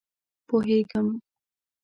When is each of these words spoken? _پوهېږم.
_پوهېږم. 0.47 1.07